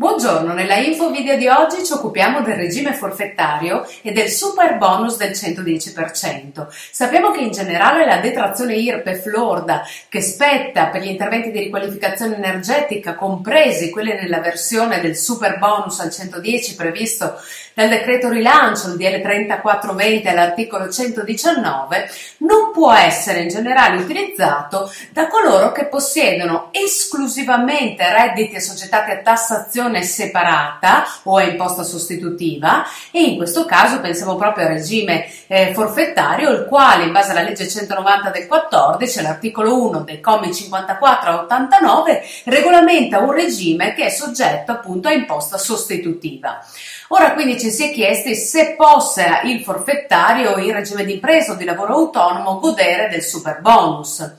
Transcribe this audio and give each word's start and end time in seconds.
Buongiorno, 0.00 0.52
nella 0.52 0.76
info 0.76 1.10
video 1.10 1.36
di 1.36 1.48
oggi 1.48 1.84
ci 1.84 1.92
occupiamo 1.92 2.42
del 2.42 2.54
regime 2.54 2.92
forfettario 2.92 3.84
e 4.02 4.12
del 4.12 4.28
super 4.28 4.76
bonus 4.76 5.16
del 5.16 5.32
110%. 5.32 6.68
Sappiamo 6.70 7.32
che 7.32 7.40
in 7.40 7.50
generale 7.50 8.06
la 8.06 8.18
detrazione 8.18 8.76
IRPEF 8.76 9.24
lorda 9.24 9.84
che 10.08 10.20
spetta 10.20 10.86
per 10.86 11.02
gli 11.02 11.08
interventi 11.08 11.50
di 11.50 11.58
riqualificazione 11.58 12.36
energetica, 12.36 13.16
compresi 13.16 13.90
quelli 13.90 14.14
nella 14.14 14.38
versione 14.38 15.00
del 15.00 15.16
super 15.16 15.58
bonus 15.58 15.98
al 15.98 16.12
110 16.12 16.76
previsto 16.76 17.34
dal 17.74 17.88
decreto 17.88 18.28
rilancio, 18.28 18.88
il 18.88 18.96
DL 18.96 19.20
3420 19.20 20.28
all'articolo 20.28 20.90
119, 20.90 22.10
non 22.38 22.72
può 22.72 22.92
essere 22.92 23.40
in 23.42 23.48
generale 23.48 24.02
utilizzato 24.02 24.92
da 25.12 25.26
coloro 25.26 25.70
che 25.72 25.86
possiedono 25.86 26.70
esclusivamente 26.72 28.04
redditi 28.12 28.56
assoggettati 28.56 29.12
a 29.12 29.18
tassazione 29.18 29.86
separata 30.02 31.06
o 31.24 31.36
a 31.36 31.44
imposta 31.44 31.82
sostitutiva 31.82 32.84
e 33.10 33.22
in 33.22 33.36
questo 33.36 33.64
caso 33.64 34.00
pensiamo 34.00 34.36
proprio 34.36 34.66
al 34.66 34.72
regime 34.72 35.28
eh, 35.46 35.72
forfettario, 35.74 36.50
il 36.50 36.66
quale 36.66 37.04
in 37.04 37.12
base 37.12 37.30
alla 37.30 37.42
legge 37.42 37.68
190 37.68 38.30
del 38.30 38.46
14, 38.46 39.18
all'articolo 39.18 39.82
1 39.88 40.00
dei 40.00 40.20
commi 40.20 40.54
54 40.54 41.30
a 41.30 41.42
89, 41.42 42.22
regolamenta 42.44 43.18
un 43.18 43.32
regime 43.32 43.94
che 43.94 44.06
è 44.06 44.10
soggetto 44.10 44.72
appunto 44.72 45.08
a 45.08 45.12
imposta 45.12 45.58
sostitutiva. 45.58 46.62
Ora 47.10 47.32
quindi 47.32 47.58
ci 47.58 47.70
si 47.70 47.88
è 47.88 47.92
chiesti 47.92 48.34
se 48.34 48.74
possa 48.76 49.40
il 49.42 49.62
forfettario 49.62 50.58
in 50.58 50.72
regime 50.72 51.04
di 51.04 51.14
impresa 51.14 51.52
o 51.52 51.54
di 51.54 51.64
lavoro 51.64 51.94
autonomo 51.94 52.58
godere 52.58 53.08
del 53.08 53.22
super 53.22 53.60
bonus. 53.62 54.30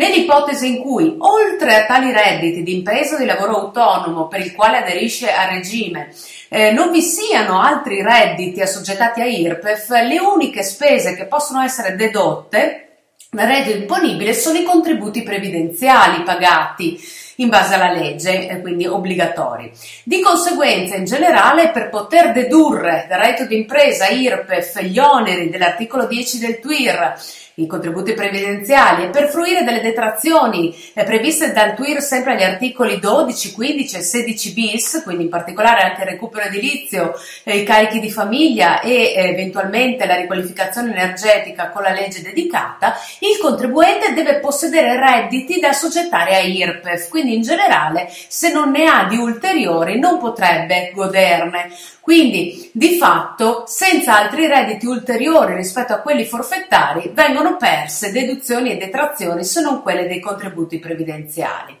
Nell'ipotesi 0.00 0.66
in 0.66 0.80
cui, 0.80 1.14
oltre 1.18 1.74
a 1.74 1.84
tali 1.84 2.10
redditi 2.10 2.62
di 2.62 2.74
impresa 2.74 3.16
o 3.16 3.18
di 3.18 3.26
lavoro 3.26 3.58
autonomo 3.58 4.28
per 4.28 4.40
il 4.40 4.54
quale 4.54 4.78
aderisce 4.78 5.30
a 5.30 5.46
regime, 5.46 6.08
eh, 6.48 6.70
non 6.70 6.90
vi 6.90 7.02
siano 7.02 7.60
altri 7.60 8.02
redditi 8.02 8.62
assoggettati 8.62 9.20
a 9.20 9.26
IRPEF, 9.26 9.90
le 9.90 10.18
uniche 10.18 10.62
spese 10.62 11.14
che 11.14 11.26
possono 11.26 11.60
essere 11.60 11.96
dedotte 11.96 12.86
dal 13.30 13.46
reddito 13.46 13.76
imponibile 13.76 14.32
sono 14.32 14.58
i 14.58 14.64
contributi 14.64 15.22
previdenziali 15.22 16.22
pagati 16.22 16.98
in 17.36 17.50
base 17.50 17.74
alla 17.74 17.92
legge, 17.92 18.48
eh, 18.48 18.60
quindi 18.62 18.86
obbligatori. 18.86 19.70
Di 20.02 20.22
conseguenza, 20.22 20.96
in 20.96 21.04
generale, 21.04 21.72
per 21.72 21.90
poter 21.90 22.32
dedurre 22.32 23.04
dal 23.06 23.20
reddito 23.20 23.44
d'impresa 23.44 24.08
IRPEF 24.08 24.80
gli 24.80 24.98
oneri 24.98 25.50
dell'articolo 25.50 26.06
10 26.06 26.38
del 26.38 26.58
TWIR 26.58 27.18
i 27.62 27.66
contributi 27.66 28.14
previdenziali 28.14 29.04
e 29.04 29.08
per 29.08 29.28
fruire 29.28 29.64
delle 29.64 29.80
detrazioni 29.80 30.74
eh, 30.94 31.04
previste 31.04 31.52
dal 31.52 31.74
TWIR 31.74 32.00
sempre 32.00 32.32
agli 32.32 32.42
articoli 32.42 32.98
12, 32.98 33.52
15 33.52 33.96
e 33.96 34.00
16 34.00 34.52
bis, 34.52 35.00
quindi 35.04 35.24
in 35.24 35.28
particolare 35.28 35.82
anche 35.82 36.02
il 36.02 36.08
recupero 36.08 36.46
edilizio, 36.46 37.14
eh, 37.44 37.58
i 37.58 37.64
carichi 37.64 38.00
di 38.00 38.10
famiglia 38.10 38.80
e 38.80 39.12
eh, 39.14 39.28
eventualmente 39.30 40.06
la 40.06 40.16
riqualificazione 40.16 40.92
energetica 40.92 41.70
con 41.70 41.82
la 41.82 41.92
legge 41.92 42.22
dedicata, 42.22 42.96
il 43.20 43.38
contribuente 43.40 44.12
deve 44.12 44.38
possedere 44.38 44.98
redditi 44.98 45.60
da 45.60 45.72
soggettare 45.72 46.36
a 46.36 46.40
IRPEF, 46.40 47.08
quindi 47.08 47.34
in 47.34 47.42
generale 47.42 48.08
se 48.28 48.52
non 48.52 48.70
ne 48.70 48.86
ha 48.86 49.04
di 49.04 49.16
ulteriori 49.16 49.98
non 49.98 50.18
potrebbe 50.18 50.92
goderne. 50.94 51.70
Quindi, 52.10 52.68
di 52.72 52.96
fatto, 52.96 53.66
senza 53.68 54.18
altri 54.18 54.48
redditi 54.48 54.84
ulteriori 54.84 55.54
rispetto 55.54 55.92
a 55.92 56.00
quelli 56.00 56.24
forfettari, 56.24 57.12
vengono 57.14 57.56
perse 57.56 58.10
deduzioni 58.10 58.72
e 58.72 58.76
detrazioni 58.78 59.44
se 59.44 59.60
non 59.60 59.80
quelle 59.80 60.08
dei 60.08 60.18
contributi 60.18 60.80
previdenziali. 60.80 61.76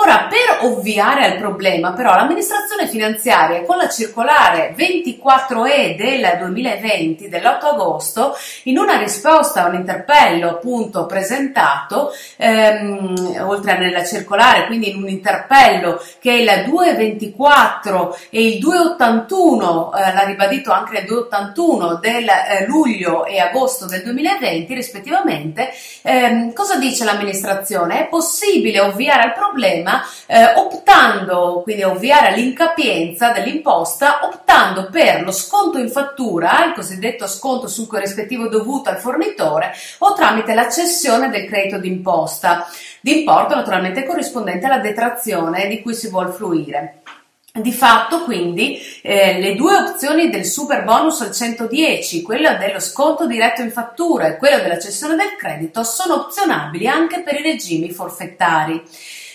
Ora, 0.00 0.28
per 0.28 0.70
ovviare 0.70 1.24
al 1.24 1.38
problema, 1.38 1.92
però, 1.92 2.14
l'amministrazione 2.14 2.86
finanziaria 2.86 3.62
con 3.62 3.78
la 3.78 3.88
circolare 3.88 4.72
24E 4.76 5.96
del 5.96 6.36
2020 6.38 7.28
dell'8 7.28 7.64
agosto, 7.72 8.36
in 8.64 8.78
una 8.78 8.96
risposta 8.96 9.64
a 9.64 9.68
un 9.68 9.74
interpello 9.74 10.50
appunto 10.50 11.04
presentato, 11.06 12.12
ehm, 12.36 13.42
oltre 13.44 13.76
nella 13.76 14.04
circolare, 14.04 14.66
quindi 14.66 14.90
in 14.90 15.02
un 15.02 15.08
interpello 15.08 16.00
che 16.20 16.30
è 16.30 16.34
il 16.34 16.64
224 16.66 18.16
e 18.30 18.46
il 18.46 18.58
281, 18.60 19.92
eh, 19.94 20.12
l'ha 20.14 20.24
ribadito 20.24 20.70
anche 20.70 20.98
il 20.98 21.06
281 21.06 21.96
del 21.96 22.28
eh, 22.28 22.66
luglio 22.68 23.24
e 23.24 23.40
agosto 23.40 23.86
del 23.86 24.04
2020 24.04 24.74
rispettivamente, 24.74 25.72
ehm, 26.02 26.52
cosa 26.52 26.76
dice 26.76 27.02
l'amministrazione? 27.02 28.02
È 28.02 28.06
possibile 28.06 28.78
ovviare 28.78 29.22
al 29.22 29.32
problema 29.32 29.86
sistema 29.88 30.04
eh, 30.26 30.54
optando, 30.56 31.62
quindi 31.62 31.82
ovviare 31.82 32.28
all'incapienza 32.28 33.32
dell'imposta, 33.32 34.20
optando 34.24 34.88
per 34.90 35.22
lo 35.22 35.32
sconto 35.32 35.78
in 35.78 35.88
fattura, 35.88 36.64
il 36.66 36.74
cosiddetto 36.74 37.26
sconto 37.26 37.66
sul 37.66 37.86
corrispettivo 37.86 38.48
dovuto 38.48 38.90
al 38.90 38.98
fornitore 38.98 39.72
o 39.98 40.12
tramite 40.12 40.54
la 40.54 40.68
cessione 40.68 41.30
del 41.30 41.46
credito 41.46 41.78
d'imposta, 41.78 42.66
di 43.00 43.20
importo 43.20 43.54
naturalmente 43.54 44.04
corrispondente 44.04 44.66
alla 44.66 44.78
detrazione 44.78 45.66
di 45.68 45.80
cui 45.80 45.94
si 45.94 46.08
vuole 46.08 46.32
fruire. 46.32 47.02
Di 47.50 47.72
fatto, 47.72 48.22
quindi, 48.22 48.78
eh, 49.02 49.40
le 49.40 49.56
due 49.56 49.74
opzioni 49.74 50.30
del 50.30 50.44
super 50.44 50.84
bonus 50.84 51.22
al 51.22 51.32
110, 51.32 52.22
quello 52.22 52.56
dello 52.56 52.78
sconto 52.78 53.26
diretto 53.26 53.62
in 53.62 53.72
fattura 53.72 54.28
e 54.28 54.36
quello 54.36 54.58
della 54.58 54.78
cessione 54.78 55.16
del 55.16 55.34
credito, 55.36 55.82
sono 55.82 56.26
opzionabili 56.26 56.86
anche 56.86 57.22
per 57.22 57.34
i 57.34 57.42
regimi 57.42 57.90
forfettari. 57.90 58.80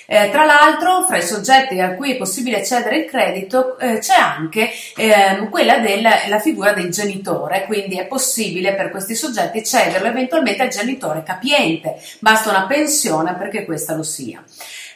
Eh, 0.06 0.30
tra 0.31 0.46
l'altro, 0.46 1.06
fra 1.06 1.18
i 1.18 1.24
soggetti 1.24 1.80
a 1.80 1.96
cui 1.96 2.14
è 2.14 2.18
possibile 2.18 2.66
cedere 2.66 2.97
il 2.97 3.06
credito 3.06 3.78
eh, 3.78 4.00
c'è 4.00 4.16
anche 4.19 4.69
eh, 4.96 5.47
quella 5.50 5.80
della 5.80 6.40
figura 6.40 6.74
del 6.74 6.90
genitore, 6.90 7.66
quindi 7.66 7.97
è 7.97 8.06
possibile 8.06 8.74
per 8.75 8.90
questi 8.92 9.16
soggetti 9.16 9.63
cederlo 9.63 10.08
eventualmente 10.08 10.63
al 10.63 10.69
genitore 10.69 11.24
capiente, 11.24 11.96
basta 12.19 12.50
una 12.50 12.66
pensione 12.66 13.36
perché 13.36 13.66
questa 13.66 13.96
lo 13.96 14.03
sia. 14.03 14.44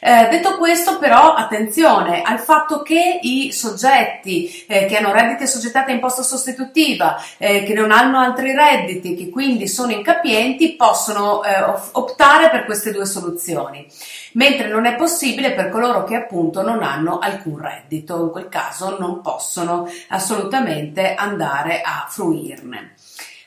Eh, 0.00 0.28
detto 0.28 0.56
questo, 0.58 0.98
però, 0.98 1.34
attenzione 1.34 2.22
al 2.22 2.38
fatto 2.38 2.82
che 2.82 3.18
i 3.22 3.50
soggetti 3.52 4.64
eh, 4.68 4.86
che 4.86 4.96
hanno 4.96 5.12
redditi 5.12 5.42
assoggettati 5.42 5.90
a 5.90 5.94
imposta 5.94 6.22
sostitutiva, 6.22 7.20
eh, 7.36 7.64
che 7.64 7.74
non 7.74 7.90
hanno 7.90 8.18
altri 8.18 8.54
redditi, 8.54 9.16
che 9.16 9.28
quindi 9.28 9.66
sono 9.66 9.92
incapienti, 9.92 10.76
possono 10.76 11.42
eh, 11.42 11.50
optare 11.92 12.48
per 12.50 12.64
queste 12.64 12.92
due 12.92 13.06
soluzioni, 13.06 13.86
mentre 14.32 14.68
non 14.68 14.86
è 14.86 14.94
possibile 14.98 15.52
per 15.54 15.70
coloro 15.70 16.04
che 16.04 16.16
appunto 16.16 16.60
non 16.60 16.82
hanno 16.82 17.18
alcun 17.18 17.58
reddito, 17.58 18.24
in 18.24 18.30
quel 18.30 18.48
caso 18.50 18.98
non 18.98 19.22
possono 19.22 19.88
assolutamente 20.08 21.14
andare 21.14 21.80
a 21.80 22.06
fruirne. 22.06 22.92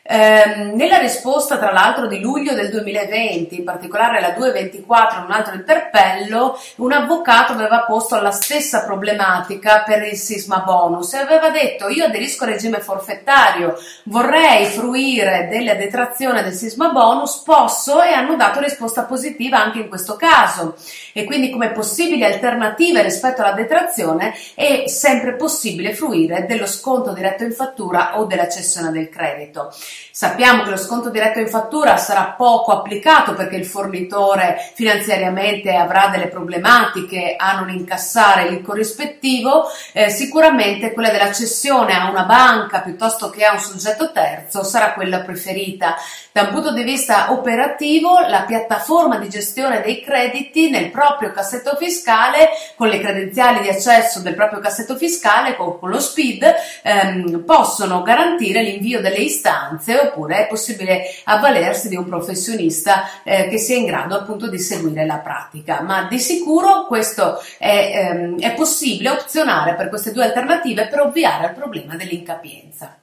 Eh, 0.03 0.71
nella 0.73 0.97
risposta, 0.97 1.59
tra 1.59 1.71
l'altro, 1.71 2.07
di 2.07 2.19
luglio 2.19 2.53
del 2.53 2.71
2020, 2.71 3.59
in 3.59 3.63
particolare 3.63 4.19
la 4.19 4.31
224, 4.31 5.19
in 5.19 5.25
un 5.25 5.31
altro 5.31 5.53
interpello, 5.53 6.59
un 6.77 6.91
avvocato 6.91 7.53
aveva 7.53 7.83
posto 7.83 8.19
la 8.19 8.31
stessa 8.31 8.83
problematica 8.83 9.83
per 9.83 10.03
il 10.03 10.17
sisma 10.17 10.59
bonus 10.65 11.13
e 11.13 11.19
aveva 11.19 11.51
detto: 11.51 11.87
Io 11.87 12.05
aderisco 12.05 12.45
al 12.45 12.51
regime 12.51 12.79
forfettario, 12.79 13.75
vorrei 14.05 14.65
fruire 14.65 15.47
della 15.49 15.75
detrazione 15.75 16.41
del 16.41 16.53
sisma 16.53 16.89
bonus, 16.89 17.43
posso? 17.43 18.01
E 18.01 18.11
hanno 18.11 18.35
dato 18.35 18.59
risposta 18.59 19.03
positiva 19.03 19.61
anche 19.61 19.79
in 19.79 19.87
questo 19.87 20.15
caso. 20.15 20.75
E 21.13 21.25
quindi, 21.25 21.51
come 21.51 21.71
possibili 21.71 22.23
alternative 22.23 23.03
rispetto 23.03 23.41
alla 23.41 23.53
detrazione, 23.53 24.33
è 24.55 24.87
sempre 24.87 25.35
possibile 25.35 25.93
fruire 25.93 26.45
dello 26.47 26.65
sconto 26.65 27.13
diretto 27.13 27.43
in 27.43 27.53
fattura 27.53 28.19
o 28.19 28.25
della 28.25 28.49
cessione 28.49 28.91
del 28.91 29.09
credito. 29.09 29.71
Sappiamo 30.13 30.63
che 30.63 30.71
lo 30.71 30.77
sconto 30.77 31.09
diretto 31.09 31.39
in 31.39 31.47
fattura 31.47 31.95
sarà 31.95 32.35
poco 32.37 32.73
applicato 32.73 33.33
perché 33.33 33.55
il 33.55 33.65
fornitore 33.65 34.71
finanziariamente 34.73 35.73
avrà 35.73 36.09
delle 36.09 36.27
problematiche 36.27 37.35
a 37.37 37.57
non 37.57 37.69
incassare 37.69 38.43
il 38.49 38.61
corrispettivo, 38.61 39.67
eh, 39.93 40.09
sicuramente 40.09 40.91
quella 40.91 41.11
della 41.11 41.31
cessione 41.31 41.93
a 41.93 42.09
una 42.09 42.23
banca 42.23 42.81
piuttosto 42.81 43.29
che 43.29 43.45
a 43.45 43.53
un 43.53 43.59
soggetto 43.59 44.11
terzo 44.11 44.63
sarà 44.63 44.93
quella 44.93 45.21
preferita. 45.21 45.95
Da 46.33 46.43
un 46.43 46.49
punto 46.51 46.71
di 46.71 46.83
vista 46.83 47.31
operativo, 47.31 48.19
la 48.19 48.43
piattaforma 48.43 49.17
di 49.17 49.27
gestione 49.27 49.81
dei 49.81 50.01
crediti 50.01 50.69
nel 50.69 50.91
proprio 50.91 51.31
cassetto 51.31 51.75
fiscale, 51.77 52.49
con 52.75 52.89
le 52.89 52.99
credenziali 52.99 53.61
di 53.61 53.69
accesso 53.69 54.19
del 54.19 54.35
proprio 54.35 54.59
cassetto 54.59 54.95
fiscale, 54.95 55.55
con, 55.55 55.79
con 55.79 55.89
lo 55.89 55.99
SPID, 55.99 56.53
ehm, 56.83 57.43
possono 57.43 58.01
garantire 58.01 58.61
l'invio 58.61 59.01
delle 59.01 59.17
istanze 59.17 59.80
istanze 59.81 59.99
oppure 59.99 60.45
è 60.45 60.47
possibile 60.47 61.03
avvalersi 61.25 61.89
di 61.89 61.95
un 61.95 62.05
professionista 62.05 63.23
eh, 63.23 63.49
che 63.49 63.57
sia 63.57 63.75
in 63.75 63.85
grado 63.85 64.15
appunto 64.15 64.47
di 64.47 64.59
seguire 64.59 65.05
la 65.05 65.17
pratica. 65.17 65.81
Ma 65.81 66.07
di 66.07 66.19
sicuro 66.19 66.85
questo 66.85 67.41
è, 67.57 68.09
ehm, 68.11 68.39
è 68.39 68.53
possibile 68.53 69.09
opzionare 69.09 69.73
per 69.75 69.89
queste 69.89 70.11
due 70.11 70.25
alternative 70.25 70.87
per 70.87 71.01
ovviare 71.01 71.47
al 71.47 71.53
problema 71.53 71.95
dell'incapienza. 71.95 73.00